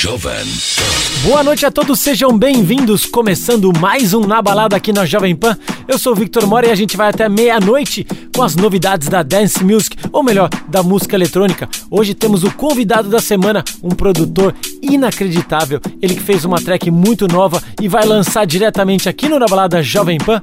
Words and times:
Jovem 0.00 0.28
Pan. 0.30 1.28
Boa 1.28 1.42
noite 1.42 1.66
a 1.66 1.72
todos, 1.72 1.98
sejam 1.98 2.30
bem-vindos. 2.38 3.04
Começando 3.04 3.72
mais 3.80 4.14
um 4.14 4.20
Na 4.20 4.40
Balada 4.40 4.76
aqui 4.76 4.92
na 4.92 5.04
Jovem 5.04 5.34
Pan. 5.34 5.58
Eu 5.88 5.98
sou 5.98 6.12
o 6.12 6.14
Victor 6.14 6.46
Mora 6.46 6.68
e 6.68 6.70
a 6.70 6.74
gente 6.76 6.96
vai 6.96 7.08
até 7.08 7.28
meia-noite 7.28 8.06
com 8.32 8.44
as 8.44 8.54
novidades 8.54 9.08
da 9.08 9.24
Dance 9.24 9.64
Music, 9.64 9.96
ou 10.12 10.22
melhor, 10.22 10.48
da 10.68 10.84
música 10.84 11.16
eletrônica. 11.16 11.68
Hoje 11.90 12.14
temos 12.14 12.44
o 12.44 12.50
convidado 12.54 13.08
da 13.08 13.18
semana, 13.18 13.64
um 13.82 13.88
produtor 13.90 14.54
inacreditável. 14.80 15.80
Ele 16.00 16.14
que 16.14 16.22
fez 16.22 16.44
uma 16.44 16.60
track 16.60 16.88
muito 16.92 17.26
nova 17.26 17.60
e 17.82 17.88
vai 17.88 18.06
lançar 18.06 18.46
diretamente 18.46 19.08
aqui 19.08 19.28
no 19.28 19.36
Na 19.38 19.46
Balada 19.46 19.82
Jovem 19.82 20.18
Pan 20.18 20.40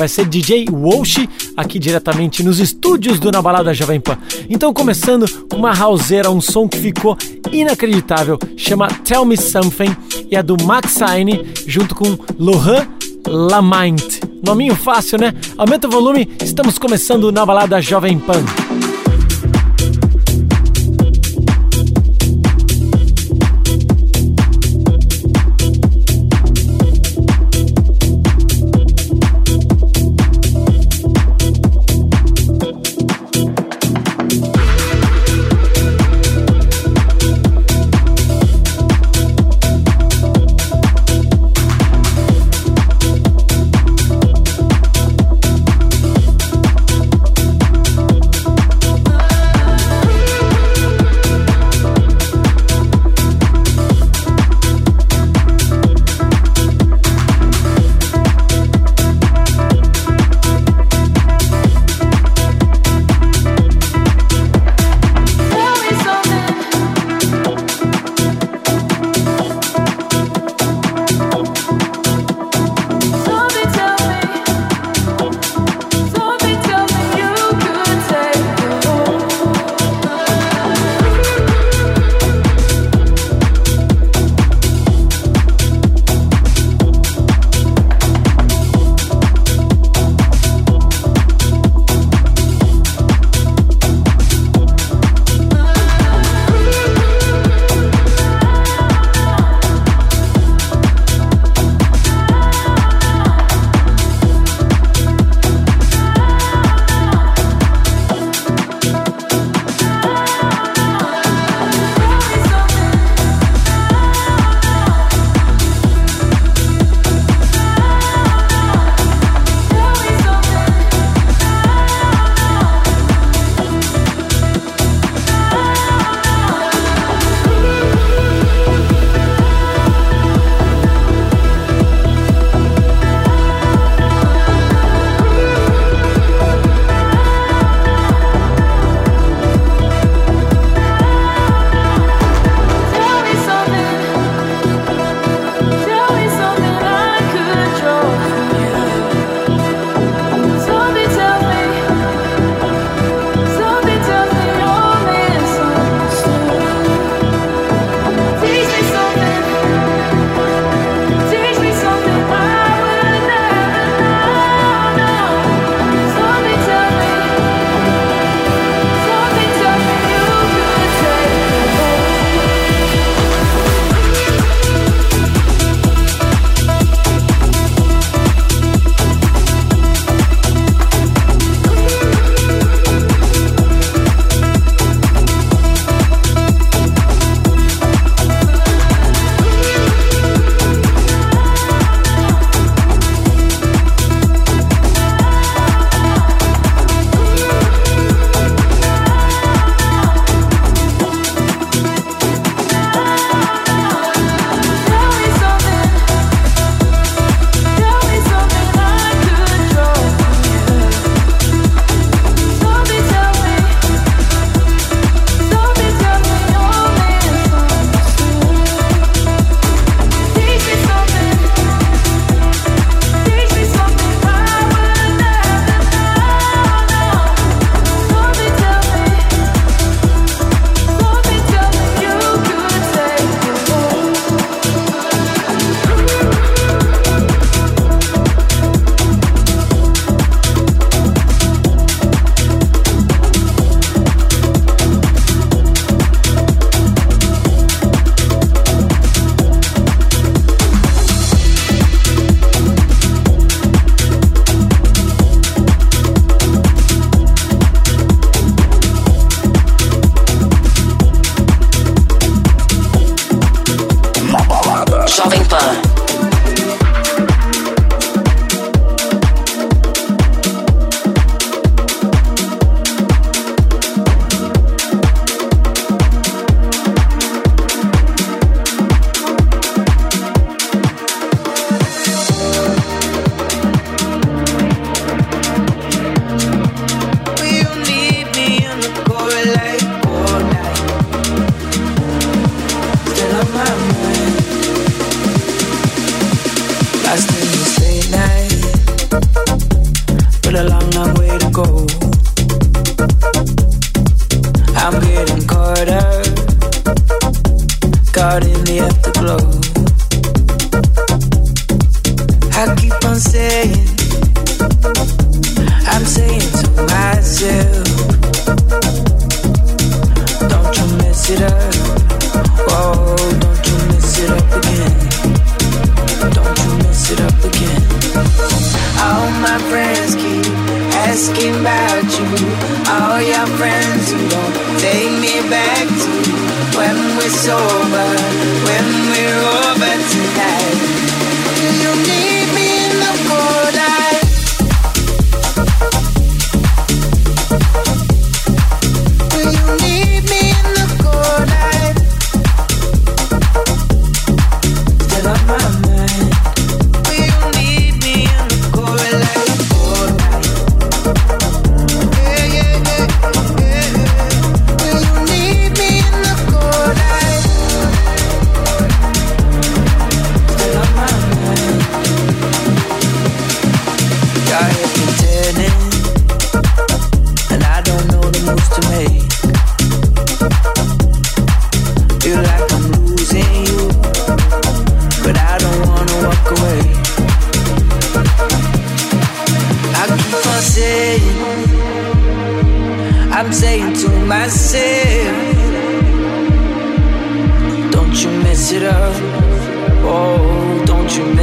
vai 0.00 0.08
ser 0.08 0.24
DJ 0.24 0.64
Walsh, 0.72 1.28
aqui 1.54 1.78
diretamente 1.78 2.42
nos 2.42 2.58
estúdios 2.58 3.20
do 3.20 3.30
Na 3.30 3.42
Balada 3.42 3.74
Jovem 3.74 4.00
Pan. 4.00 4.16
Então, 4.48 4.72
começando 4.72 5.30
com 5.46 5.58
uma 5.58 5.74
houseira, 5.86 6.30
um 6.30 6.40
som 6.40 6.66
que 6.66 6.78
ficou 6.78 7.18
inacreditável, 7.52 8.38
chama 8.56 8.88
Tell 9.04 9.26
Me 9.26 9.36
Something, 9.36 9.94
e 10.30 10.36
é 10.36 10.42
do 10.42 10.56
Max 10.64 11.00
junto 11.66 11.94
com 11.94 12.16
Lohan 12.38 12.88
Lamint. 13.28 14.22
Nominho 14.42 14.74
fácil, 14.74 15.18
né? 15.18 15.34
Aumenta 15.58 15.86
o 15.86 15.90
volume, 15.90 16.26
estamos 16.42 16.78
começando 16.78 17.30
Na 17.30 17.44
Balada 17.44 17.78
Jovem 17.82 18.18
Pan. 18.18 18.42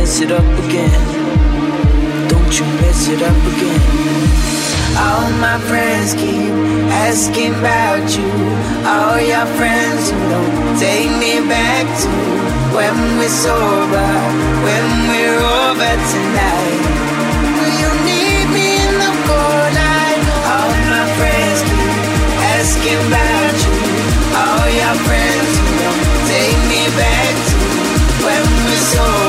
mess 0.08 0.22
it 0.22 0.32
up 0.32 0.50
again. 0.64 1.02
Don't 2.32 2.52
you 2.58 2.66
mess 2.80 3.10
it 3.10 3.22
up 3.30 3.42
again. 3.52 3.82
All 4.96 5.30
my 5.48 5.60
friends 5.68 6.14
keep 6.14 6.48
asking 7.04 7.52
about 7.60 8.08
you. 8.16 8.30
All 8.88 9.20
your 9.20 9.44
friends 9.60 10.12
don't 10.32 10.80
take 10.80 11.12
me 11.24 11.44
back 11.52 11.84
to 12.04 12.10
when 12.72 12.96
we're 13.20 13.28
sober, 13.46 14.08
when 14.66 14.86
we're 15.12 15.44
over 15.66 15.92
tonight. 16.16 16.84
Will 17.60 17.76
you 17.84 17.92
need 18.08 18.48
me 18.56 18.68
in 18.88 18.94
the 19.04 19.12
cold 19.28 19.72
light? 19.84 20.24
All 20.56 20.74
my 20.96 21.04
friends 21.20 21.58
keep 21.68 22.24
asking 22.56 23.00
about 23.12 23.58
you. 23.68 23.76
All 24.40 24.66
your 24.80 24.96
friends 25.04 25.52
you 25.60 25.68
know 25.84 25.96
take 26.32 26.62
me 26.72 26.82
back 26.96 27.34
to 27.52 27.56
when 28.24 28.44
we're 28.72 28.88
sober. 28.96 29.27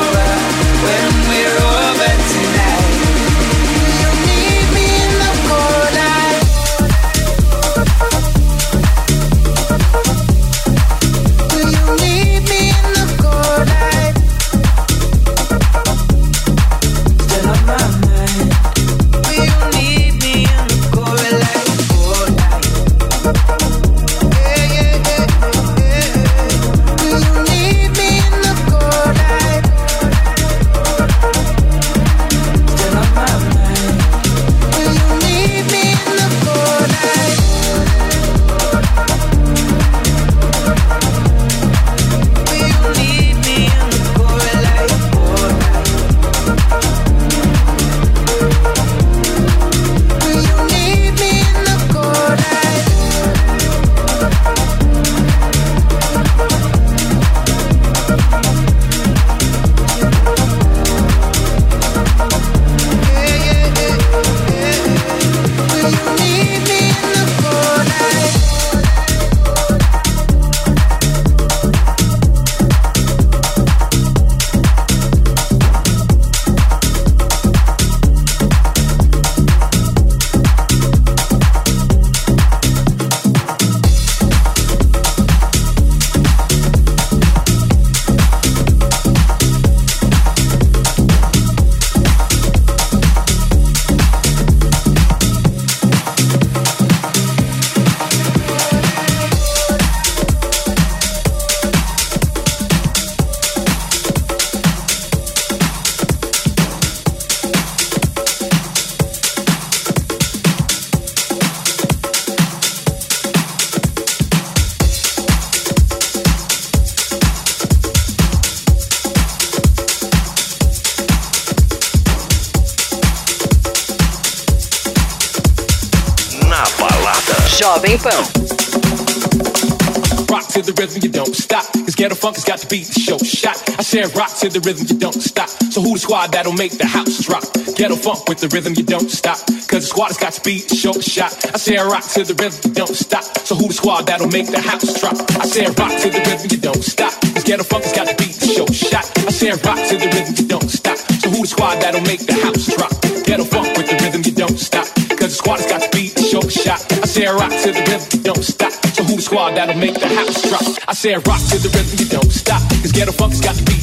Send 133.89 134.13
rock 134.15 134.29
to 134.37 134.49
the 134.49 134.61
rhythm, 134.69 134.85
you 134.85 134.99
don't 135.01 135.17
stop. 135.17 135.49
So 135.73 135.81
who 135.81 135.97
the 135.97 135.99
squad 136.05 136.31
that'll 136.31 136.53
make 136.53 136.77
the 136.77 136.85
house 136.85 137.25
drop? 137.25 137.41
Ghetto 137.73 137.95
funk 137.97 138.29
with 138.29 138.37
the 138.37 138.45
rhythm, 138.53 138.77
you 138.77 138.83
don't 138.85 139.09
stop. 139.09 139.41
Cause 139.65 139.89
the 139.89 139.89
squad 139.89 140.13
has 140.13 140.17
got 140.21 140.31
speed, 140.37 140.69
the 140.69 140.77
shot. 140.77 141.33
I 141.49 141.57
send 141.57 141.89
rock 141.89 142.05
to 142.13 142.21
the 142.21 142.37
rhythm, 142.37 142.69
you 142.69 142.75
don't 142.77 142.93
stop. 142.93 143.25
So 143.49 143.57
who 143.57 143.65
the 143.65 143.73
squad 143.73 144.05
that'll 144.05 144.29
make 144.29 144.45
the 144.45 144.61
house 144.61 144.85
drop? 145.01 145.17
I 145.41 145.49
send 145.49 145.73
rock 145.81 145.89
to 146.05 146.05
the 146.05 146.21
rhythm, 146.21 146.53
you 146.53 146.61
don't 146.61 146.85
stop. 146.85 147.17
Cause 147.33 147.41
ghetto 147.41 147.65
funk 147.65 147.81
has 147.89 147.93
got 147.97 148.05
the 148.05 148.13
beat, 148.13 148.37
show 148.37 148.69
the 148.69 148.77
shot. 148.77 149.09
I 149.25 149.33
send 149.33 149.57
rock 149.65 149.81
to 149.81 149.95
the 149.97 150.05
rhythm, 150.05 150.37
you 150.37 150.45
don't 150.45 150.69
stop. 150.69 150.97
So 151.25 151.33
who 151.33 151.41
the 151.41 151.49
squad 151.49 151.81
that'll 151.81 152.05
make 152.05 152.21
the 152.29 152.37
house 152.37 152.69
drop? 152.69 152.93
Ghetto 153.25 153.45
funk 153.49 153.73
with 153.73 153.89
the 153.89 153.97
rhythm, 154.05 154.21
you 154.21 154.37
don't 154.37 154.53
stop. 154.61 154.85
Cause 155.17 155.33
the 155.33 155.37
squad 155.41 155.65
has 155.65 155.65
got 155.65 155.81
speed, 155.89 156.13
the 156.13 156.29
shot. 156.29 156.77
I 156.93 157.09
send 157.09 157.41
rock 157.41 157.49
to 157.65 157.73
the 157.73 157.81
rhythm, 157.89 158.05
you 158.13 158.21
don't 158.21 158.45
stop. 158.45 158.69
So 158.93 159.01
who 159.01 159.17
the 159.17 159.25
squad 159.25 159.57
that'll 159.57 159.81
make 159.81 159.97
the 159.97 160.13
house 160.13 160.37
drop? 160.45 160.77
I 160.85 160.93
send 160.93 161.25
rock 161.25 161.41
to 161.49 161.57
the 161.57 161.73
rhythm, 161.73 161.97
you 161.97 162.05
don't 162.05 162.29
stop. 162.29 162.61
Cause 162.85 162.93
ghetto 162.93 163.17
funk 163.17 163.33
has 163.33 163.41
got 163.41 163.57
the 163.57 163.65
beat 163.65 163.78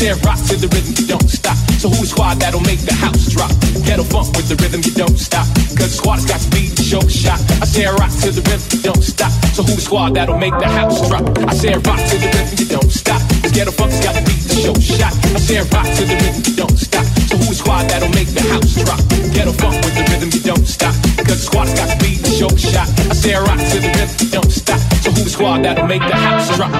Said 0.00 0.16
rock 0.24 0.40
to 0.48 0.56
the 0.56 0.64
rhythm, 0.72 0.96
you 0.96 1.04
don't 1.12 1.28
stop. 1.28 1.52
So 1.76 1.92
who 1.92 2.00
the 2.00 2.08
squad 2.08 2.40
that'll 2.40 2.64
make 2.64 2.80
the 2.88 2.96
house 2.96 3.28
drop? 3.36 3.52
Get 3.84 4.00
a 4.00 4.06
funk 4.08 4.32
with 4.32 4.48
the 4.48 4.56
rhythm, 4.56 4.80
you 4.80 4.96
don't 4.96 5.20
stop. 5.20 5.44
Cause 5.76 5.92
squad 5.92 6.24
has 6.24 6.24
got 6.24 6.40
to 6.40 6.48
be 6.56 6.72
the 6.72 6.80
show 6.80 7.04
shot. 7.04 7.36
I 7.60 7.68
said 7.68 7.92
rock 8.00 8.08
to 8.24 8.32
the 8.32 8.40
rhythm, 8.48 8.64
you 8.72 8.80
don't 8.80 9.04
stop. 9.04 9.28
So 9.52 9.60
who 9.60 9.76
the 9.76 9.84
squad 9.84 10.16
that'll 10.16 10.40
make 10.40 10.56
the 10.56 10.72
house 10.72 11.04
drop? 11.04 11.28
I 11.44 11.52
said 11.52 11.84
rock 11.84 12.00
to 12.00 12.16
the 12.16 12.32
rhythm, 12.32 12.56
you 12.56 12.66
don't 12.72 12.88
stop. 12.88 13.20
Cause 13.44 13.52
a 13.52 13.68
funk's 13.76 14.00
got 14.00 14.16
to 14.16 14.24
be 14.24 14.40
the 14.40 14.56
show 14.64 14.72
shot. 14.80 15.12
I 15.36 15.36
said 15.36 15.68
rock 15.68 15.84
to 15.84 16.02
the 16.08 16.16
rhythm, 16.16 16.48
you 16.48 16.54
don't 16.56 16.80
stop. 16.80 17.04
So 17.28 17.36
who 17.36 17.44
the 17.52 17.60
squad 17.60 17.82
that'll 17.92 18.14
make 18.16 18.32
the 18.32 18.44
house 18.56 18.72
drop? 18.80 19.00
Get 19.36 19.52
a 19.52 19.54
funk 19.60 19.84
with 19.84 20.00
the 20.00 20.04
rhythm, 20.08 20.32
you 20.32 20.40
don't 20.40 20.64
stop. 20.64 20.96
Cause 21.28 21.44
squad 21.44 21.68
has 21.68 21.76
got 21.76 21.92
to 21.92 22.00
be 22.00 22.16
the 22.16 22.32
show 22.32 22.48
shot. 22.56 22.88
I 23.04 23.12
said 23.12 23.36
rock 23.44 23.60
to 23.60 23.76
the 23.84 23.92
rhythm, 23.92 24.08
you 24.24 24.28
don't 24.32 24.48
stop. 24.48 24.80
So 25.04 25.12
who 25.12 25.28
the 25.28 25.28
squad 25.28 25.68
that'll 25.68 25.84
make 25.84 26.00
the 26.08 26.16
house 26.16 26.48
drop? 26.56 26.72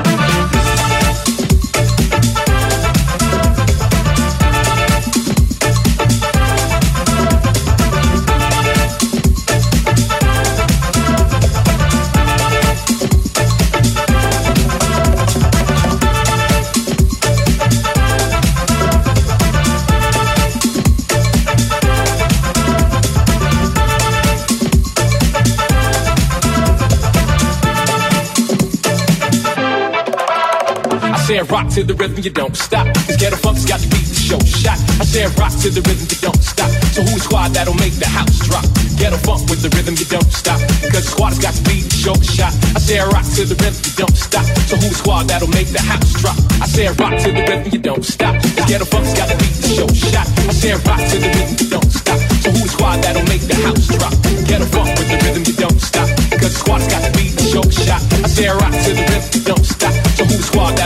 to 31.71 31.85
the 31.85 31.95
rhythm, 31.95 32.19
you 32.19 32.31
don't 32.31 32.57
stop. 32.57 32.83
Scared 33.07 33.33
of 33.33 33.39
funk's 33.41 33.63
got 33.65 33.79
the 33.79 33.87
beat 33.95 34.03
to 34.11 34.15
show 34.15 34.39
shot. 34.43 34.75
I 34.99 35.07
said 35.07 35.31
rock 35.39 35.55
to 35.63 35.71
the 35.71 35.79
rhythm, 35.87 36.03
you 36.11 36.19
don't 36.19 36.43
stop. 36.43 36.67
So 36.91 36.99
who's 37.07 37.23
squad 37.23 37.55
that'll 37.55 37.79
make 37.79 37.95
the 37.95 38.11
house 38.11 38.43
drop? 38.43 38.67
Get 38.99 39.15
a 39.15 39.21
funk 39.23 39.47
with 39.47 39.63
the 39.63 39.71
rhythm, 39.79 39.95
you 39.95 40.05
don't 40.11 40.27
stop. 40.35 40.59
Cause 40.91 41.07
squad's 41.07 41.39
got 41.39 41.55
the 41.55 41.63
beat 41.71 41.87
to 41.87 41.95
show 41.95 42.17
shot. 42.27 42.51
I 42.75 42.83
said 42.83 43.07
rock 43.15 43.23
to 43.39 43.47
the 43.47 43.55
rhythm, 43.63 43.79
you 43.87 43.95
don't 43.95 44.19
stop. 44.19 44.43
So 44.67 44.75
who's 44.83 44.99
squad 44.99 45.31
that'll 45.31 45.53
make 45.55 45.71
the 45.71 45.79
house 45.79 46.11
drop? 46.19 46.35
I 46.59 46.67
said 46.67 46.91
rock 46.99 47.15
to 47.23 47.31
the 47.31 47.43
rhythm, 47.47 47.71
you 47.71 47.79
don't 47.79 48.03
stop. 48.03 48.35
Get 48.67 48.83
a 48.83 48.87
funk's 48.89 49.15
got 49.15 49.31
the 49.31 49.39
beat 49.39 49.55
to 49.63 49.69
show 49.71 49.87
shot. 49.95 50.27
I 50.51 50.55
said 50.59 50.75
rock 50.91 51.03
to 51.07 51.17
the 51.23 51.31
rhythm, 51.31 51.55
you 51.55 51.69
don't 51.71 51.91
stop. 51.95 52.19
So 52.43 52.51
who's 52.51 52.71
squad 52.75 52.99
that'll 53.07 53.23
make 53.31 53.47
the 53.47 53.59
house 53.63 53.87
drop? 53.95 54.11
Get 54.43 54.59
a 54.59 54.67
funk 54.75 54.91
with 54.99 55.07
the 55.07 55.23
rhythm, 55.23 55.47
you 55.47 55.55
don't 55.55 55.79
stop. 55.79 56.11
Cause 56.35 56.51
squad's 56.59 56.91
got 56.91 57.07
the 57.07 57.15
beat 57.15 57.39
to 57.39 57.45
show 57.47 57.63
shot. 57.87 58.03
I 58.27 58.27
said 58.27 58.59
rock 58.59 58.75
to 58.75 58.91
the 58.91 59.07
rhythm, 59.07 59.31
you 59.39 59.43
don't 59.47 59.63
stop. 59.63 59.95
I 60.21 60.23
Who 60.23 60.43
Squad 60.43 60.79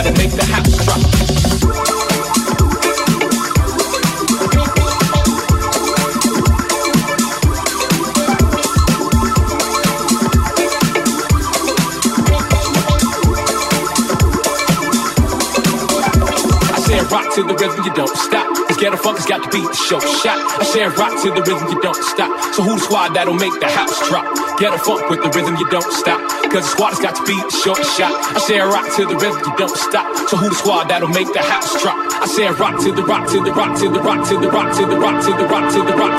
rock 17.11 17.33
to 17.35 17.43
the 17.43 17.53
rhythm, 17.55 17.85
you 17.85 17.93
don't 17.93 18.07
stop. 18.15 18.47
Cause 18.67 18.77
get 18.77 18.93
a 18.93 18.97
funk's 18.97 19.25
got 19.25 19.43
to 19.43 19.49
beat 19.49 19.63
the 19.67 19.73
show 19.73 19.99
shot. 19.99 20.37
I 20.59 20.63
said 20.63 20.97
rock 20.97 21.21
to 21.23 21.29
the 21.31 21.41
rhythm, 21.41 21.67
you 21.69 21.81
don't 21.81 21.93
stop. 21.95 22.29
So 22.53 22.63
who's 22.63 22.83
squad 22.83 23.09
that'll 23.13 23.33
make 23.35 23.57
the 23.59 23.67
house 23.67 23.99
drop? 24.09 24.25
Get 24.59 24.73
a 24.73 24.77
funk 24.77 25.09
with 25.09 25.21
the 25.21 25.29
rhythm, 25.37 25.57
you 25.57 25.69
don't 25.69 25.91
stop 25.91 26.34
cause 26.55 26.63
the 26.63 26.71
squad 26.71 26.89
has 26.95 26.99
got 27.03 27.13
to 27.15 27.23
be 27.23 27.33
the 27.35 27.49
short 27.51 27.83
shot. 27.99 28.11
I 28.35 28.39
say 28.39 28.57
rock 28.59 28.85
to 28.95 29.05
the 29.05 29.15
rhythm, 29.19 29.53
don't 29.57 29.75
stop. 29.75 30.07
So 30.29 30.37
who 30.37 30.47
the 30.49 30.55
squad 30.55 30.87
that'll 30.89 31.09
make 31.09 31.31
the 31.33 31.41
house 31.41 31.71
drop? 31.81 31.95
I 32.15 32.25
say 32.27 32.47
rock 32.47 32.79
to 32.81 32.91
the 32.95 33.03
rock 33.03 33.27
to 33.31 33.43
the 33.43 33.51
rock 33.51 33.77
to 33.79 33.89
the 33.91 33.99
rock 34.01 34.25
to 34.29 34.39
the 34.39 34.49
rock 34.49 34.73
to 34.75 34.85
the 34.87 34.97
rock 34.97 35.21
to 35.23 35.33
the 35.35 35.47
rock 35.47 35.71
to 35.73 35.83
the 35.83 35.83
rock 35.83 35.83
to 35.83 35.83
the 35.83 35.93
rock 35.95 36.11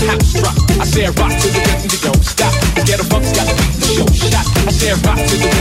the 0.00 0.06
house 0.06 0.32
drop. 0.34 0.56
I 0.80 0.84
said 0.84 1.18
rock 1.18 1.30
to 1.38 1.48
the 1.54 1.60
rhythm, 1.60 1.98
don't 2.02 2.24
stop. 2.24 2.52
Get 2.86 3.00
a 3.00 3.06
bump's 3.08 3.30
got 3.32 3.46
the 3.46 3.54
beat 3.54 3.74
the 3.80 3.86
show 3.94 4.28
shot. 4.28 4.46
I 4.66 4.70
said 4.70 4.96
rock 5.06 5.18
to 5.18 5.36
the 5.38 5.53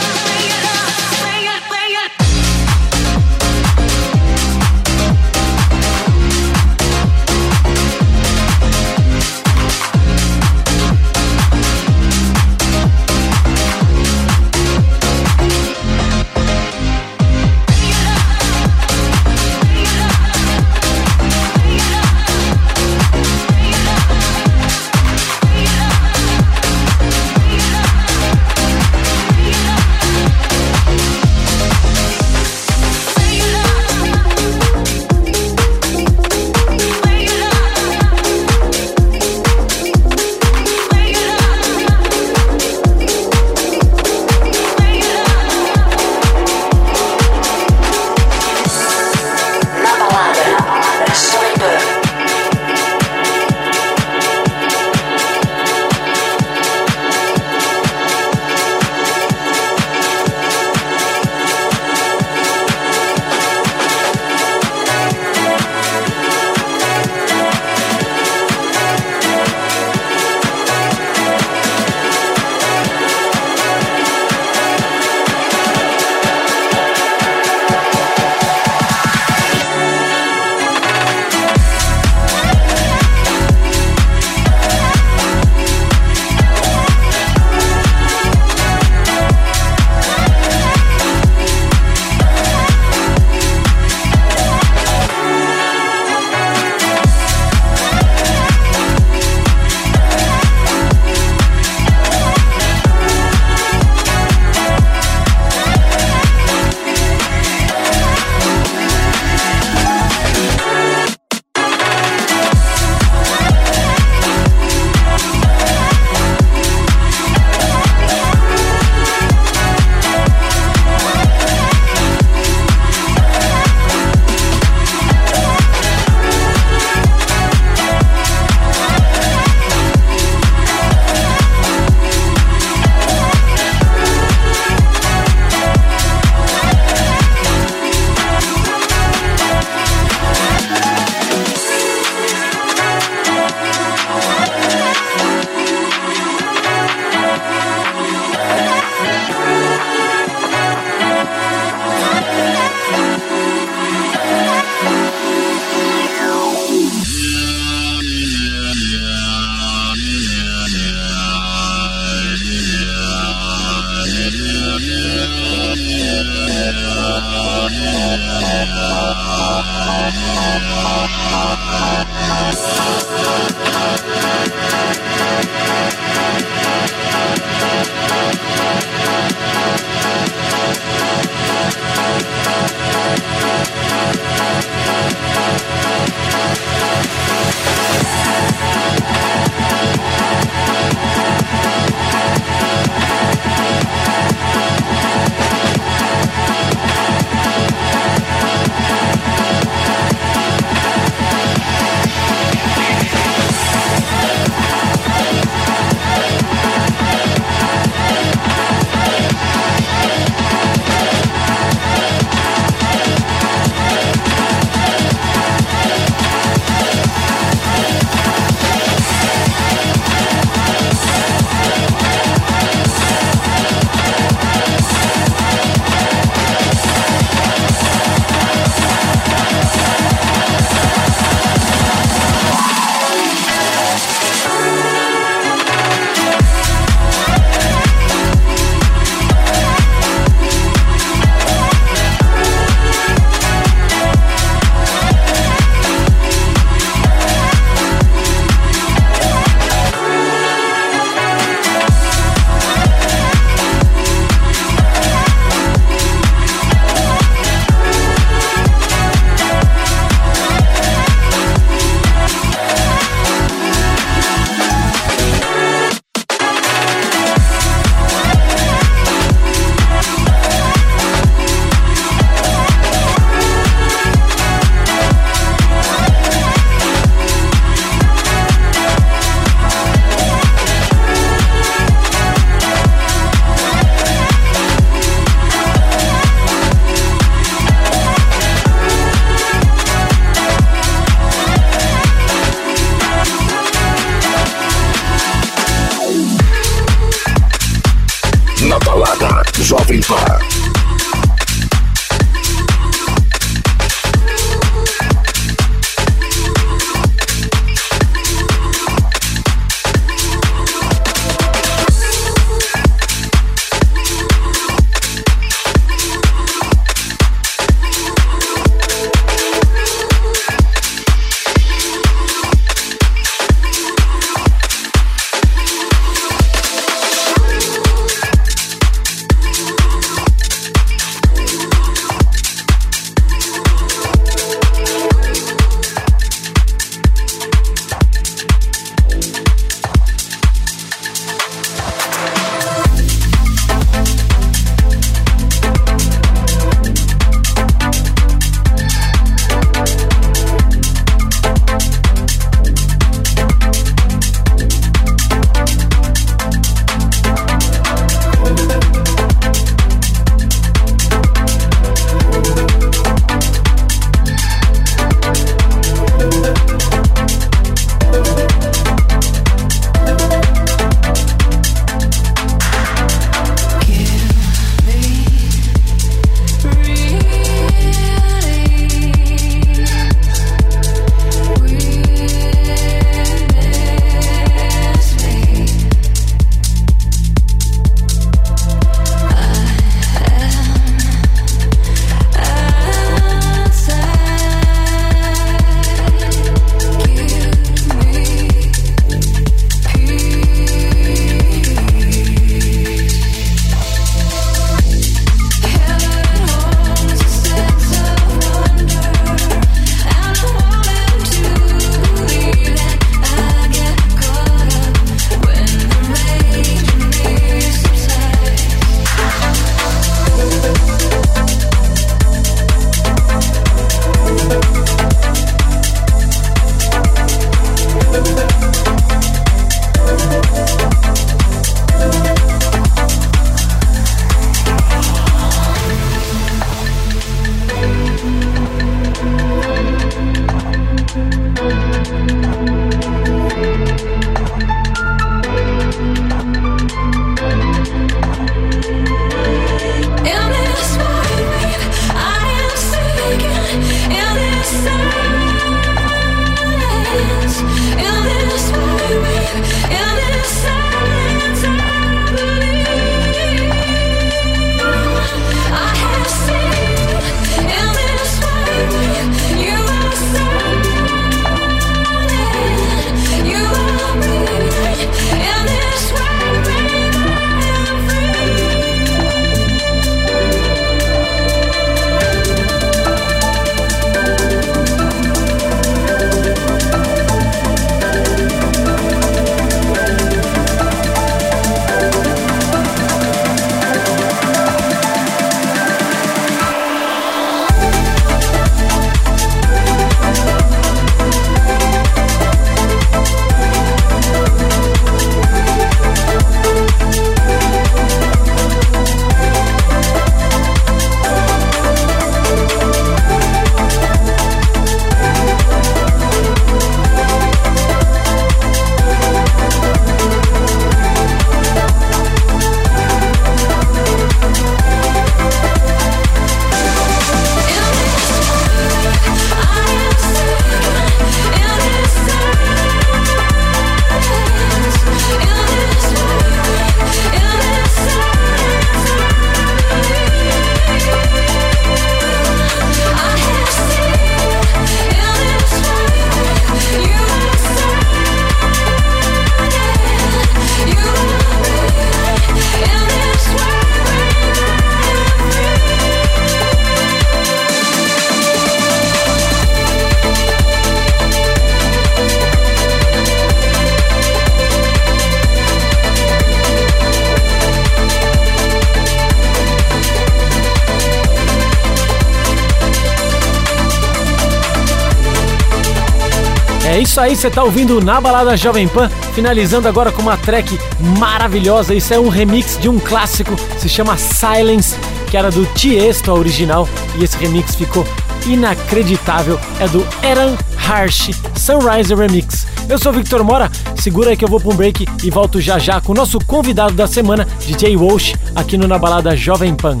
isso 577.14 577.20
aí, 577.20 577.36
você 577.36 577.48
tá 577.48 577.62
ouvindo 577.62 578.00
na 578.00 578.20
balada 578.20 578.56
Jovem 578.56 578.88
Pan, 578.88 579.08
finalizando 579.34 579.86
agora 579.86 580.10
com 580.10 580.20
uma 580.20 580.36
track 580.36 580.76
maravilhosa. 581.20 581.94
Isso 581.94 582.12
é 582.12 582.18
um 582.18 582.28
remix 582.28 582.76
de 582.76 582.88
um 582.88 582.98
clássico, 582.98 583.54
se 583.78 583.88
chama 583.88 584.16
Silence, 584.16 584.96
que 585.30 585.36
era 585.36 585.48
do 585.48 585.64
Tiesto 585.74 586.32
a 586.32 586.34
original, 586.34 586.88
e 587.16 587.22
esse 587.22 587.36
remix 587.38 587.76
ficou 587.76 588.04
inacreditável. 588.48 589.60
É 589.78 589.86
do 589.86 590.04
Eran 590.24 590.56
Harsh 590.76 591.30
Sunrise 591.56 592.12
Remix. 592.12 592.66
Eu 592.88 592.98
sou 592.98 593.12
Victor 593.12 593.44
Mora, 593.44 593.70
segura 593.94 594.30
aí 594.30 594.36
que 594.36 594.44
eu 594.44 594.48
vou 594.48 594.58
para 594.58 594.70
um 594.72 594.76
break 594.76 595.06
e 595.22 595.30
volto 595.30 595.60
já 595.60 595.78
já 595.78 596.00
com 596.00 596.10
o 596.10 596.16
nosso 596.16 596.40
convidado 596.44 596.94
da 596.94 597.06
semana, 597.06 597.46
DJ 597.64 597.94
Walsh, 597.96 598.34
aqui 598.56 598.76
no 598.76 598.88
Na 598.88 598.98
Balada 598.98 599.36
Jovem 599.36 599.72
Pan. 599.76 600.00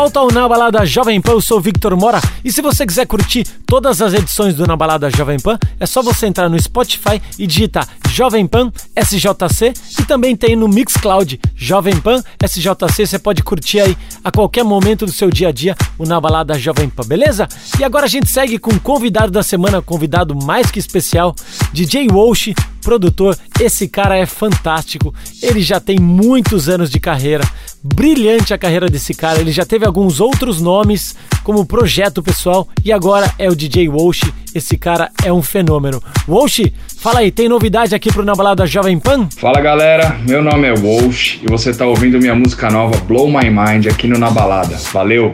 volta 0.00 0.20
ao 0.20 0.30
Na 0.30 0.48
Balada 0.48 0.86
Jovem 0.86 1.20
Pan, 1.20 1.32
eu 1.32 1.40
sou 1.40 1.60
Victor 1.60 1.96
Mora. 1.96 2.20
E 2.44 2.52
se 2.52 2.62
você 2.62 2.86
quiser 2.86 3.04
curtir 3.04 3.42
todas 3.66 4.00
as 4.00 4.14
edições 4.14 4.54
do 4.54 4.64
Na 4.64 4.76
Balada 4.76 5.10
Jovem 5.10 5.40
Pan, 5.40 5.58
é 5.80 5.86
só 5.86 6.00
você 6.02 6.28
entrar 6.28 6.48
no 6.48 6.62
Spotify 6.62 7.20
e 7.36 7.48
digitar 7.48 7.84
Jovem 8.12 8.46
Pan 8.46 8.70
SJC 8.96 9.72
e 9.98 10.04
também 10.04 10.36
tem 10.36 10.54
no 10.54 10.68
Mixcloud 10.68 11.40
Jovem 11.56 11.96
Pan 11.96 12.22
SJC. 12.40 13.06
Você 13.08 13.18
pode 13.18 13.42
curtir 13.42 13.80
aí 13.80 13.98
a 14.22 14.30
qualquer 14.30 14.62
momento 14.62 15.04
do 15.04 15.10
seu 15.10 15.30
dia 15.32 15.48
a 15.48 15.52
dia 15.52 15.76
o 15.98 16.04
Na 16.04 16.20
Balada 16.20 16.56
Jovem 16.56 16.88
Pan, 16.88 17.02
beleza? 17.04 17.48
E 17.76 17.82
agora 17.82 18.04
a 18.06 18.08
gente 18.08 18.28
segue 18.30 18.56
com 18.56 18.70
o 18.70 18.78
convidado 18.78 19.32
da 19.32 19.42
semana, 19.42 19.82
convidado 19.82 20.32
mais 20.32 20.70
que 20.70 20.78
especial, 20.78 21.34
DJ 21.72 22.06
Walsh, 22.08 22.50
produtor. 22.82 23.36
Esse 23.60 23.88
cara 23.88 24.16
é 24.16 24.24
fantástico, 24.24 25.12
ele 25.42 25.60
já 25.60 25.80
tem 25.80 25.98
muitos 25.98 26.68
anos 26.68 26.88
de 26.88 27.00
carreira, 27.00 27.42
brilhante 27.82 28.54
a 28.54 28.58
carreira 28.58 28.88
desse 28.88 29.12
cara, 29.12 29.40
ele 29.40 29.50
já 29.50 29.64
teve 29.66 29.84
a 29.84 29.87
alguns 29.88 30.20
outros 30.20 30.60
nomes, 30.60 31.16
como 31.42 31.66
Projeto 31.66 32.22
Pessoal, 32.22 32.68
e 32.84 32.92
agora 32.92 33.32
é 33.38 33.48
o 33.50 33.56
DJ 33.56 33.88
Walsh. 33.88 34.20
Esse 34.54 34.76
cara 34.76 35.10
é 35.24 35.32
um 35.32 35.42
fenômeno. 35.42 36.00
Walsh, 36.28 36.70
fala 37.00 37.20
aí, 37.20 37.32
tem 37.32 37.48
novidade 37.48 37.94
aqui 37.94 38.12
pro 38.12 38.24
Na 38.24 38.34
Balada 38.34 38.66
Jovem 38.66 38.98
Pan? 38.98 39.28
Fala 39.36 39.60
galera, 39.60 40.16
meu 40.28 40.42
nome 40.44 40.68
é 40.68 40.74
Walsh 40.78 41.40
e 41.42 41.46
você 41.50 41.72
tá 41.72 41.86
ouvindo 41.86 42.18
minha 42.18 42.34
música 42.34 42.70
nova 42.70 42.98
Blow 43.04 43.26
My 43.26 43.50
Mind 43.50 43.86
aqui 43.90 44.06
no 44.06 44.18
Na 44.18 44.30
Balada. 44.30 44.76
Valeu! 44.92 45.32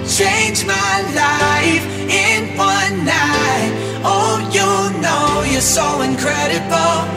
Changed 0.07 0.69
my 0.69 0.95
life 1.17 1.85
in 2.09 2.57
one 2.57 3.05
night. 3.05 3.73
Oh, 4.05 4.39
you 4.55 5.01
know 5.03 5.45
you're 5.51 5.61
so 5.61 6.01
incredible. 6.03 7.16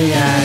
yeah. 0.00 0.37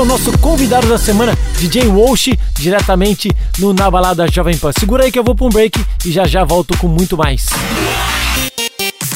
é 0.00 0.02
o 0.02 0.04
nosso 0.06 0.36
convidado 0.38 0.86
da 0.88 0.96
semana, 0.96 1.36
DJ 1.58 1.86
Walsh, 1.88 2.30
diretamente 2.54 3.28
no 3.58 3.74
Na 3.74 3.90
Balada 3.90 4.26
Jovem 4.30 4.56
Pan. 4.56 4.70
Segura 4.78 5.04
aí 5.04 5.12
que 5.12 5.18
eu 5.18 5.24
vou 5.24 5.34
para 5.34 5.44
um 5.44 5.50
break 5.50 5.78
e 6.06 6.10
já 6.10 6.26
já 6.26 6.42
volto 6.42 6.74
com 6.78 6.88
muito 6.88 7.18
mais. 7.18 7.46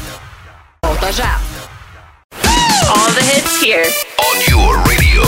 Volta 0.86 1.12
já. 1.12 1.40
All 2.88 3.14
the 3.14 3.22
hits 3.40 3.62
here. 3.62 3.90
On 4.20 4.52
your 4.52 4.78
radio. 4.88 5.22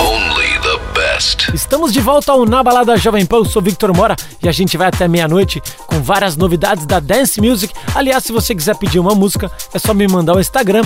Only 0.00 0.58
the 0.60 0.78
best. 0.98 1.52
Estamos 1.52 1.92
de 1.92 2.00
volta 2.00 2.32
ao 2.32 2.46
Na 2.46 2.62
Balada 2.62 2.96
Jovem 2.96 3.26
Pan. 3.26 3.38
Eu 3.38 3.44
sou 3.44 3.60
Victor 3.60 3.94
Mora 3.94 4.16
e 4.42 4.48
a 4.48 4.52
gente 4.52 4.78
vai 4.78 4.88
até 4.88 5.06
meia-noite 5.06 5.60
com 5.98 6.02
várias 6.04 6.36
novidades 6.36 6.86
da 6.86 7.00
Dance 7.00 7.40
Music. 7.40 7.74
Aliás, 7.94 8.22
se 8.22 8.30
você 8.32 8.54
quiser 8.54 8.76
pedir 8.76 9.00
uma 9.00 9.14
música, 9.14 9.50
é 9.74 9.78
só 9.78 9.92
me 9.92 10.06
mandar 10.06 10.36
o 10.36 10.40
Instagram, 10.40 10.82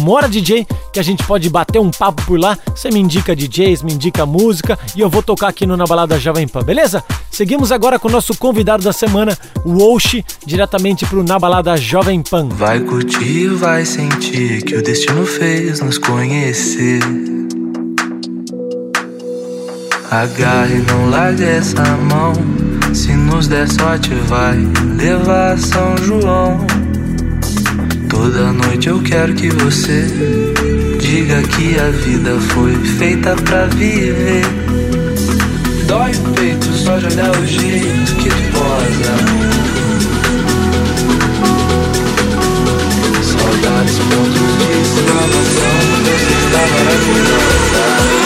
moradj, 0.00 0.50
que 0.92 1.00
a 1.00 1.02
gente 1.02 1.24
pode 1.24 1.50
bater 1.50 1.80
um 1.80 1.90
papo 1.90 2.22
por 2.24 2.38
lá. 2.38 2.56
Você 2.74 2.88
me 2.90 3.00
indica 3.00 3.34
DJs, 3.34 3.82
me 3.82 3.92
indica 3.92 4.24
música 4.24 4.78
e 4.94 5.00
eu 5.00 5.10
vou 5.10 5.22
tocar 5.22 5.48
aqui 5.48 5.66
no 5.66 5.76
Na 5.76 5.84
Balada 5.84 6.18
Jovem 6.20 6.46
Pan, 6.46 6.62
beleza? 6.62 7.02
Seguimos 7.30 7.72
agora 7.72 7.98
com 7.98 8.08
o 8.08 8.10
nosso 8.10 8.34
convidado 8.36 8.84
da 8.84 8.92
semana, 8.92 9.36
o 9.64 9.82
Oshi, 9.82 10.24
diretamente 10.46 11.04
pro 11.06 11.24
Na 11.24 11.36
Balada 11.38 11.76
Jovem 11.76 12.22
Pan. 12.22 12.46
Vai 12.50 12.78
curtir, 12.80 13.48
vai 13.48 13.84
sentir 13.84 14.62
que 14.62 14.76
o 14.76 14.82
destino 14.82 15.26
fez 15.26 15.80
nos 15.80 15.98
conhecer. 15.98 17.00
Agarre, 20.10 20.78
não 20.82 21.10
largue 21.10 21.44
essa 21.44 21.82
mão. 21.96 22.32
Se 22.92 23.12
nos 23.14 23.48
der 23.48 23.68
sorte, 23.68 24.14
vai 24.30 24.56
levar 24.96 25.58
São 25.58 25.94
João. 26.04 26.58
Toda 28.08 28.50
noite 28.52 28.88
eu 28.88 29.00
quero 29.02 29.34
que 29.34 29.48
você 29.50 30.06
diga 30.98 31.42
que 31.42 31.78
a 31.78 31.90
vida 31.90 32.34
foi 32.48 32.74
feita 32.98 33.36
pra 33.44 33.66
viver. 33.66 34.44
Dói 35.86 36.12
o 36.12 36.32
peito 36.34 36.64
só 36.72 36.96
de 36.96 37.06
olhar 37.06 37.30
o 37.36 37.46
jeito 37.46 38.14
que 38.16 38.28
tu 38.28 38.52
posa. 38.52 39.14
Saudades, 43.22 43.98
pontos 43.98 44.48
de 44.58 44.80
exclamação. 44.80 45.86
Você 46.04 46.32
está 46.32 46.60
maravilhosa. 46.74 48.17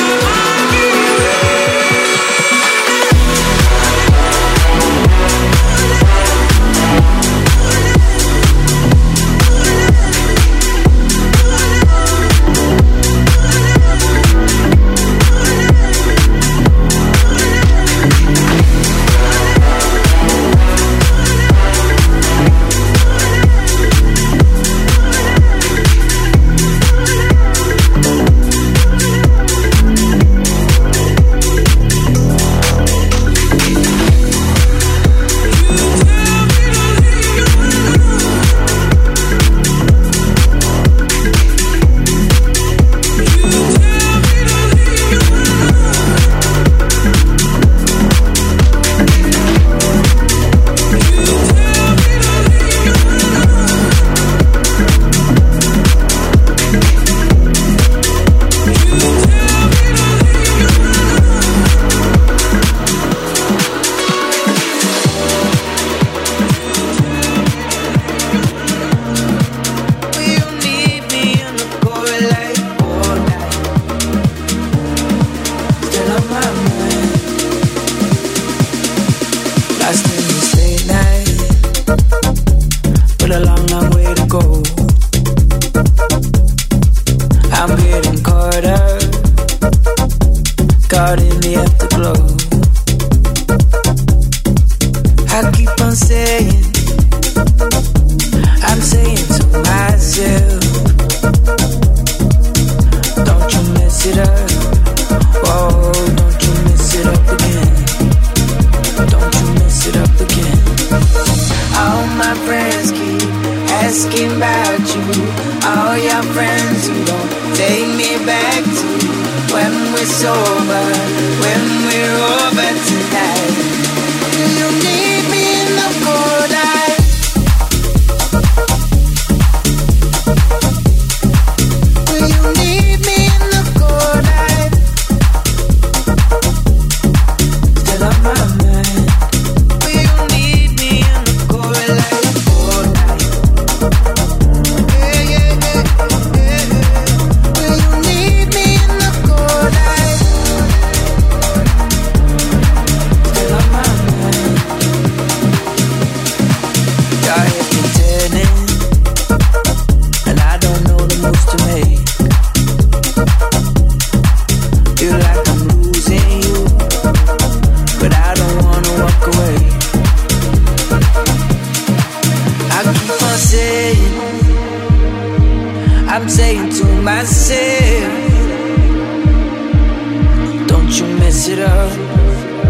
mess 181.43 181.49
it 181.49 181.68
up. 181.68 181.93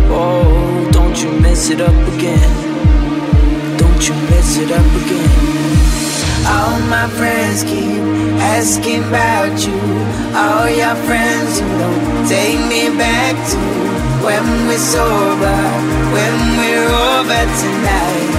Oh, 0.09 0.89
don't 0.93 1.23
you 1.23 1.31
mess 1.41 1.68
it 1.68 1.79
up 1.83 1.95
again. 2.14 2.49
Don't 3.77 4.09
you 4.09 4.14
mess 4.33 4.57
it 4.57 4.73
up 4.73 4.89
again. 5.03 5.37
All 6.47 6.79
my 6.89 7.07
friends 7.09 7.64
keep 7.64 8.01
asking 8.49 9.05
about 9.05 9.61
you. 9.68 9.77
All 10.33 10.70
your 10.70 10.95
friends 11.05 11.61
who 11.61 11.68
don't 11.77 12.27
take 12.27 12.57
me 12.73 12.89
back 12.97 13.37
to 13.53 13.59
when 14.25 14.43
we're 14.66 14.79
sober, 14.97 15.59
when 16.16 16.33
we're 16.57 16.89
over 17.12 17.41
tonight. 17.61 18.31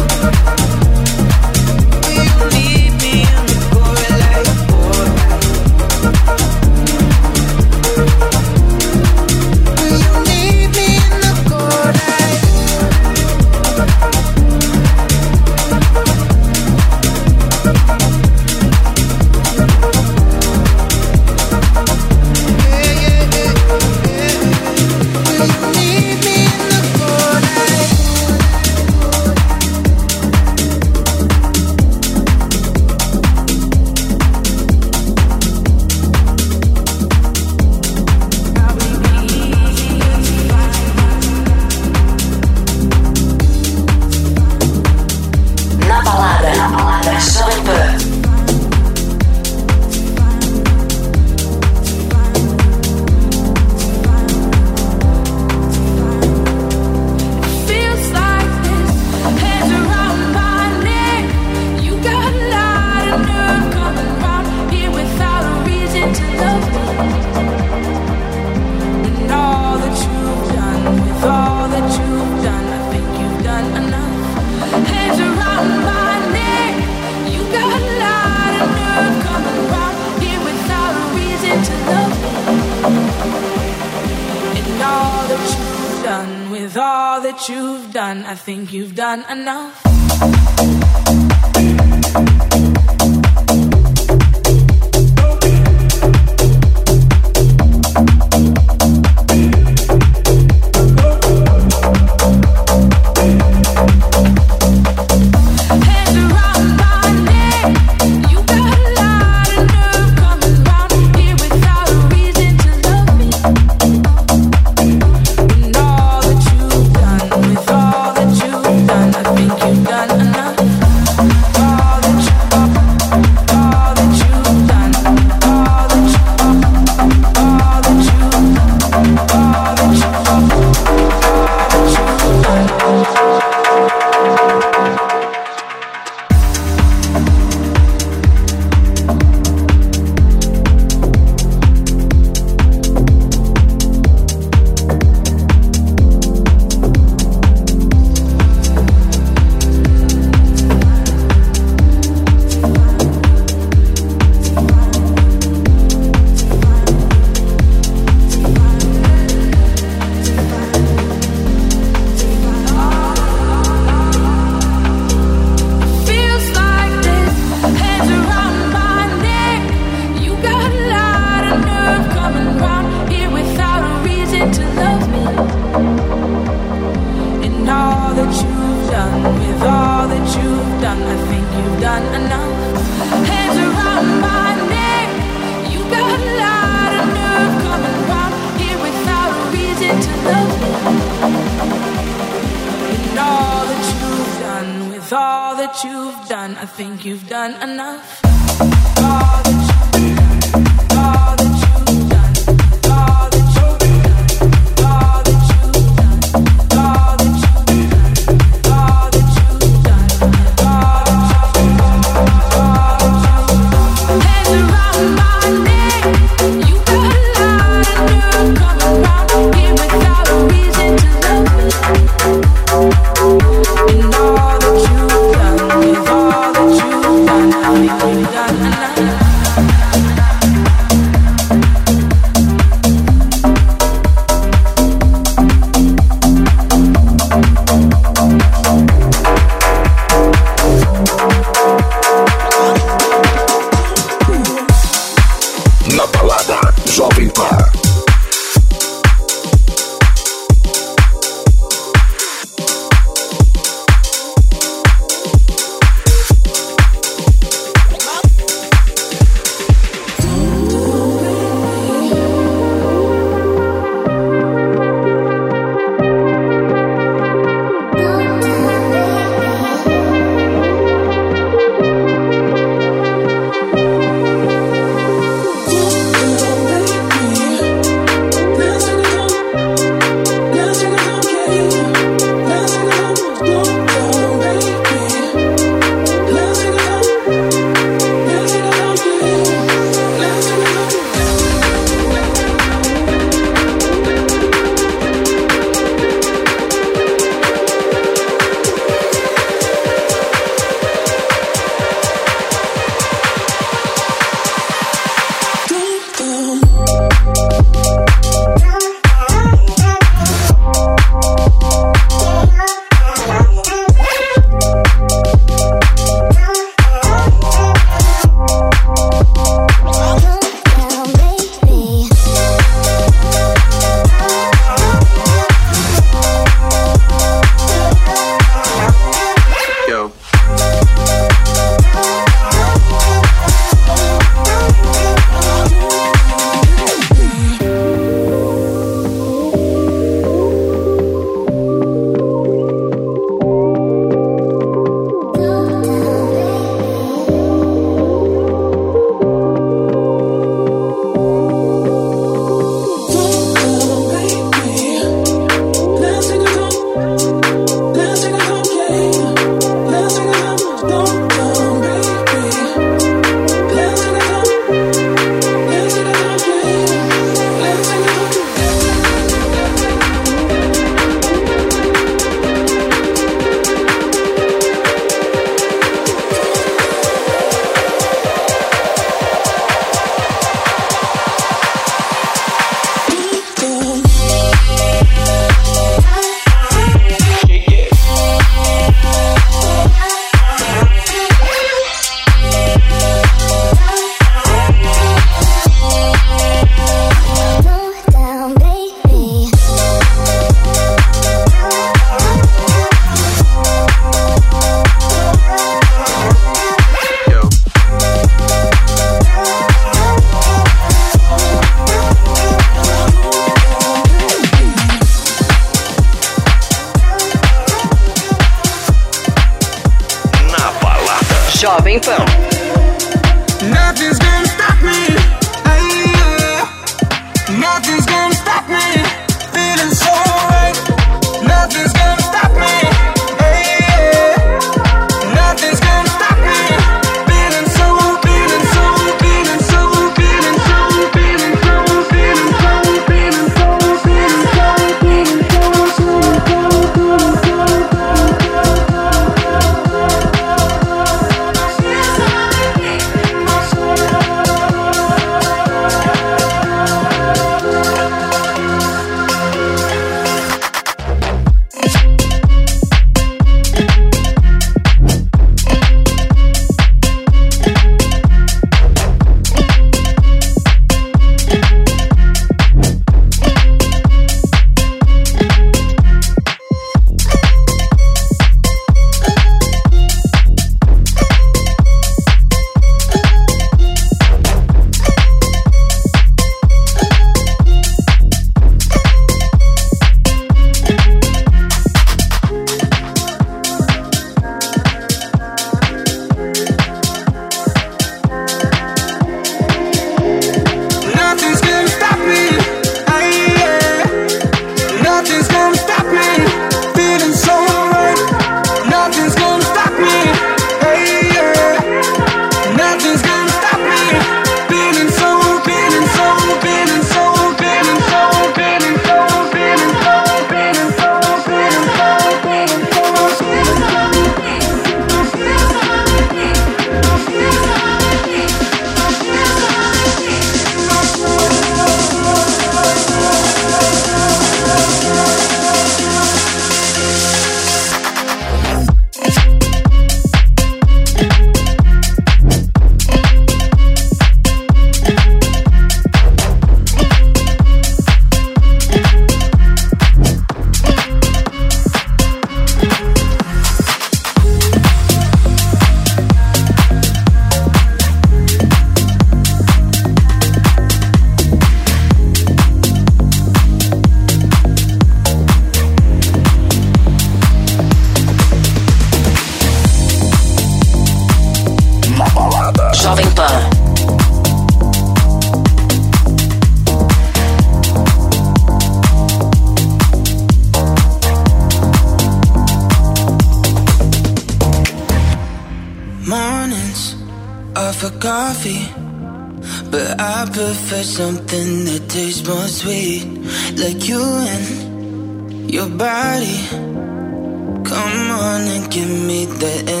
the 599.61 599.69
end. 599.91 600.00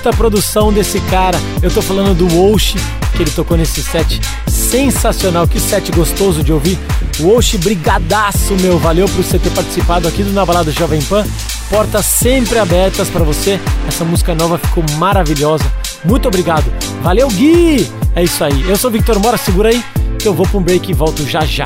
bonita 0.00 0.10
produção 0.16 0.72
desse 0.72 0.98
cara. 1.10 1.38
Eu 1.62 1.70
tô 1.70 1.82
falando 1.82 2.14
do 2.16 2.26
Walsh, 2.34 2.74
que 3.14 3.22
ele 3.22 3.30
tocou 3.30 3.56
nesse 3.58 3.82
set 3.82 4.18
sensacional. 4.48 5.46
Que 5.46 5.60
set 5.60 5.92
gostoso 5.92 6.42
de 6.42 6.50
ouvir. 6.52 6.78
Walsh, 7.20 7.56
brigadaço, 7.56 8.54
meu. 8.60 8.78
Valeu 8.78 9.06
por 9.06 9.16
você 9.22 9.38
ter 9.38 9.50
participado 9.50 10.08
aqui 10.08 10.22
do 10.22 10.32
Na 10.32 10.44
Balada 10.46 10.72
Jovem 10.72 11.02
Pan. 11.02 11.26
Portas 11.68 12.06
sempre 12.06 12.58
abertas 12.58 13.08
para 13.08 13.22
você. 13.22 13.60
Essa 13.86 14.02
música 14.04 14.34
nova 14.34 14.56
ficou 14.58 14.82
maravilhosa. 14.96 15.64
Muito 16.04 16.26
obrigado. 16.28 16.64
Valeu, 17.02 17.28
Gui! 17.28 17.90
É 18.16 18.22
isso 18.24 18.42
aí. 18.42 18.68
Eu 18.68 18.76
sou 18.76 18.90
Victor 18.90 19.18
Mora, 19.18 19.36
segura 19.36 19.68
aí 19.68 19.84
que 20.18 20.26
eu 20.26 20.34
vou 20.34 20.46
para 20.46 20.58
um 20.58 20.62
break 20.62 20.90
e 20.90 20.94
volto 20.94 21.26
já 21.28 21.44
já. 21.44 21.64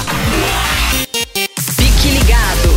Fique 1.70 2.08
ligado. 2.08 2.68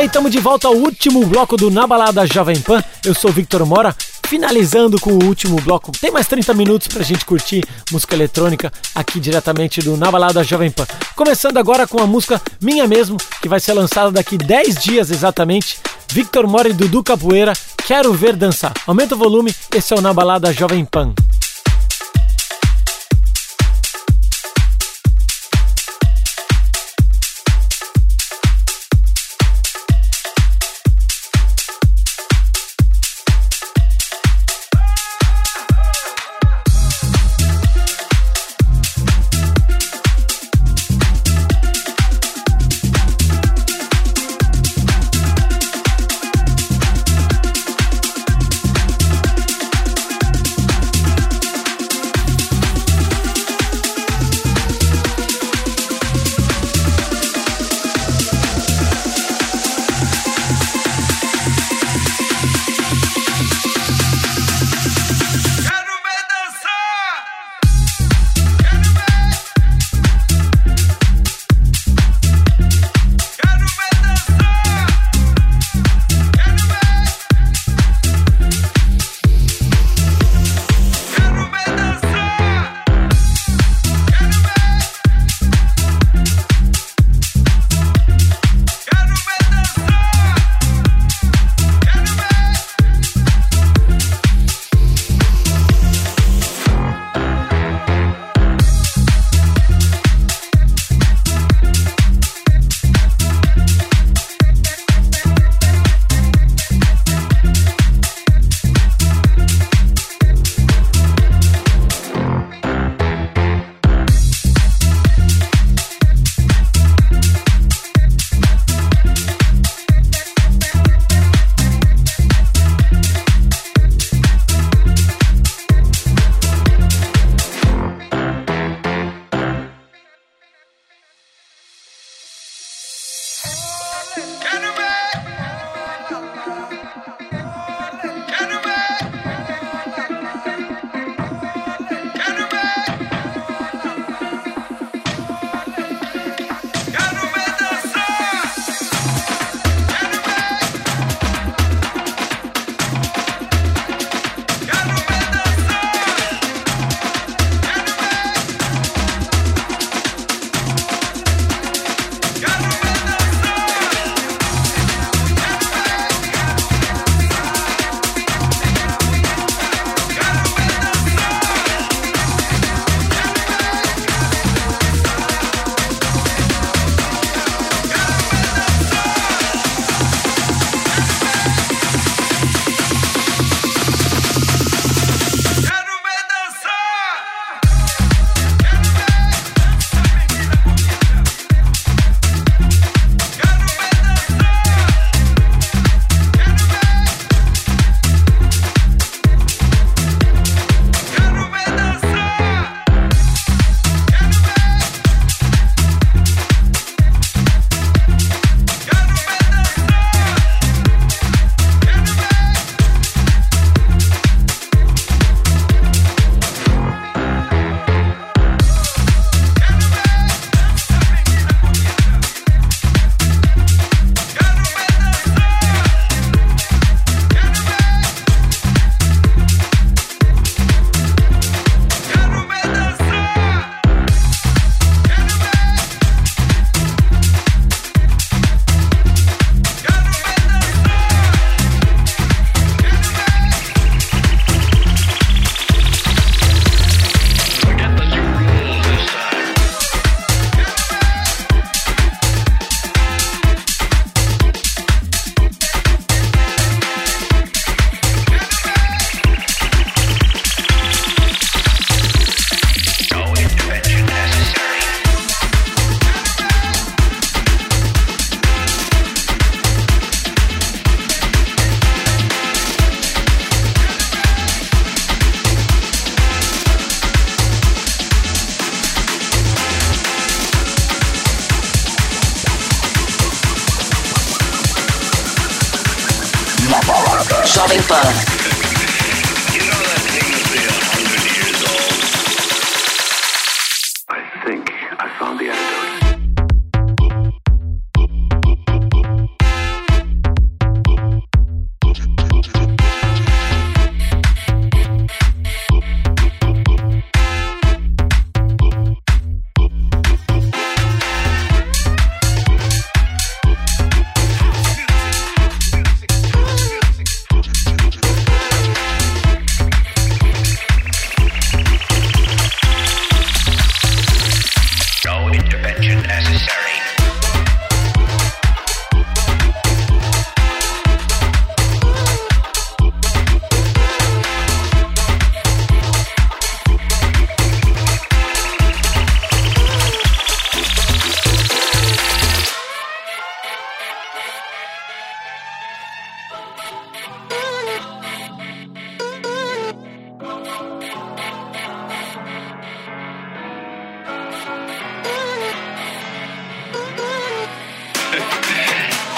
e 0.02 0.06
estamos 0.06 0.30
de 0.30 0.38
volta 0.38 0.66
ao 0.66 0.74
último 0.74 1.24
bloco 1.26 1.58
do 1.58 1.70
Na 1.70 1.86
Balada 1.86 2.26
Jovem 2.26 2.58
Pan. 2.58 2.82
Eu 3.04 3.14
sou 3.14 3.30
Victor 3.30 3.66
Mora, 3.66 3.94
finalizando 4.26 4.98
com 4.98 5.10
o 5.12 5.24
último 5.24 5.56
bloco. 5.60 5.92
Tem 5.92 6.10
mais 6.10 6.26
30 6.26 6.54
minutos 6.54 6.88
pra 6.88 7.02
gente 7.04 7.24
curtir 7.26 7.62
música 7.92 8.14
eletrônica 8.14 8.72
aqui 8.94 9.20
diretamente 9.20 9.82
do 9.82 9.98
Na 9.98 10.10
Balada 10.10 10.42
Jovem 10.42 10.70
Pan. 10.70 10.86
Começando 11.14 11.58
agora 11.58 11.86
com 11.86 12.00
a 12.00 12.06
música 12.06 12.40
Minha 12.62 12.88
Mesmo, 12.88 13.18
que 13.42 13.48
vai 13.48 13.60
ser 13.60 13.74
lançada 13.74 14.10
daqui 14.10 14.38
10 14.38 14.76
dias 14.76 15.10
exatamente. 15.10 15.78
Victor 16.10 16.46
Mora 16.46 16.68
e 16.70 16.72
Dudu 16.72 17.02
Capoeira, 17.02 17.52
Quero 17.86 18.14
Ver 18.14 18.36
Dançar. 18.36 18.72
Aumenta 18.86 19.14
o 19.14 19.18
volume, 19.18 19.54
esse 19.74 19.92
é 19.92 19.96
o 19.98 20.00
Na 20.00 20.14
Balada 20.14 20.50
Jovem 20.50 20.82
Pan. 20.82 21.12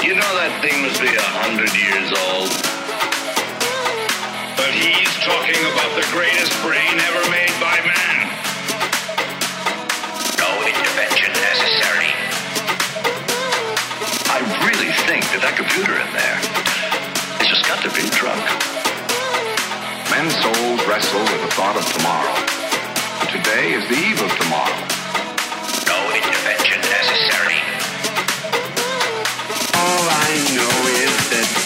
You 0.02 0.18
know 0.18 0.34
that 0.34 0.50
thing 0.58 0.82
must 0.82 0.98
be 0.98 1.14
a 1.14 1.28
hundred 1.46 1.70
years 1.70 2.10
old. 2.26 2.50
But 4.58 4.74
he's 4.74 5.12
talking 5.22 5.62
about 5.70 5.90
the 5.94 6.02
greatest 6.10 6.50
brain 6.66 6.90
ever 7.06 7.22
made 7.30 7.54
by 7.62 7.78
man. 7.86 8.16
No 10.42 10.50
intervention 10.66 11.30
necessary. 11.38 12.10
I 14.26 14.42
really 14.66 14.90
think 15.06 15.22
that 15.38 15.46
that 15.46 15.54
computer 15.54 15.94
in 15.94 16.10
there 16.10 16.38
has 17.38 17.46
just 17.46 17.62
got 17.70 17.78
to 17.86 17.90
be 17.94 18.02
drunk. 18.10 18.42
Men's 20.10 20.34
souls 20.42 20.82
wrestle 20.82 21.22
with 21.30 21.42
the 21.46 21.52
thought 21.54 21.78
of 21.78 21.86
tomorrow. 21.94 22.36
Today 23.30 23.70
is 23.78 23.86
the 23.86 24.02
eve 24.02 24.18
of 24.18 24.34
tomorrow. 24.34 25.01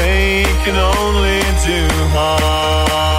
fate 0.00 0.58
can 0.64 0.76
only 1.02 1.40
do 1.66 1.80
harm. 2.14 3.09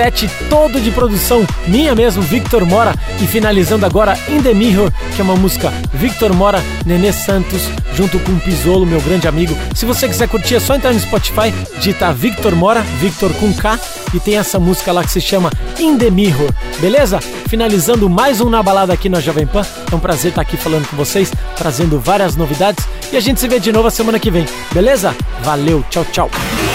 set 0.00 0.30
todo 0.48 0.80
de 0.80 0.90
produção 0.92 1.46
minha 1.66 1.94
mesmo, 1.94 2.22
Victor 2.22 2.64
Mora, 2.64 2.94
e 3.20 3.26
finalizando 3.26 3.84
agora 3.84 4.18
In 4.30 4.40
The 4.42 4.54
Mirror, 4.54 4.90
que 5.14 5.20
é 5.20 5.22
uma 5.24 5.36
música 5.36 5.70
Victor 5.92 6.32
Mora, 6.32 6.62
Nenê 6.86 7.12
Santos, 7.12 7.68
junto 7.94 8.18
com 8.20 8.38
Pisolo, 8.38 8.86
meu 8.86 8.98
grande 9.02 9.28
amigo. 9.28 9.54
Se 9.74 9.84
você 9.84 10.08
quiser 10.08 10.26
curtir, 10.26 10.54
é 10.54 10.58
só 10.60 10.74
entrar 10.74 10.94
no 10.94 11.00
Spotify, 11.00 11.52
digitar 11.76 12.14
Victor 12.14 12.56
Mora, 12.56 12.80
Victor 12.98 13.30
com 13.34 13.52
K, 13.52 13.78
e 14.14 14.20
tem 14.20 14.38
essa 14.38 14.58
música 14.58 14.90
lá 14.90 15.04
que 15.04 15.10
se 15.10 15.20
chama 15.20 15.50
In 15.78 15.98
The 15.98 16.08
Mirror, 16.10 16.48
beleza? 16.80 17.20
Finalizando 17.50 18.08
mais 18.08 18.40
um 18.40 18.48
Na 18.48 18.62
Balada 18.62 18.94
aqui 18.94 19.10
na 19.10 19.20
Jovem 19.20 19.46
Pan, 19.46 19.66
é 19.92 19.94
um 19.94 20.00
prazer 20.00 20.30
estar 20.30 20.40
aqui 20.40 20.56
falando 20.56 20.88
com 20.88 20.96
vocês, 20.96 21.30
trazendo 21.58 22.00
várias 22.00 22.36
novidades, 22.36 22.88
e 23.12 23.18
a 23.18 23.20
gente 23.20 23.38
se 23.38 23.46
vê 23.46 23.60
de 23.60 23.70
novo 23.70 23.88
a 23.88 23.90
semana 23.90 24.18
que 24.18 24.30
vem, 24.30 24.46
beleza? 24.72 25.14
Valeu, 25.44 25.84
tchau, 25.90 26.06
tchau! 26.10 26.69